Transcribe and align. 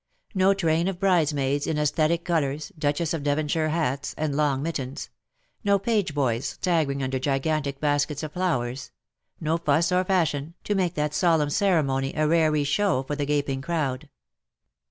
No 0.33 0.55
train 0.55 0.87
o£ 0.87 0.97
bridesmaids 0.97 1.67
in 1.67 1.77
sesthetic 1.77 2.23
colours, 2.25 2.71
Duchess 2.75 3.13
of 3.13 3.21
Devonshire 3.21 3.69
hats, 3.69 4.15
and 4.17 4.35
long 4.35 4.63
mittens— 4.63 5.11
no 5.63 5.77
page 5.77 6.15
boys, 6.15 6.47
staggering 6.59 7.03
under 7.03 7.19
gigantic 7.19 7.79
baskets 7.79 8.23
of 8.23 8.31
flowers— 8.31 8.89
no 9.39 9.57
fuss 9.59 9.91
or 9.91 10.03
fashion, 10.03 10.55
ta 10.63 10.73
make 10.73 10.95
that 10.95 11.13
solemn 11.13 11.51
ceremony 11.51 12.13
a 12.15 12.25
raree 12.27 12.63
show 12.65 13.03
for 13.03 13.15
the 13.15 13.27
gaping 13.27 13.61
crowd. 13.61 14.09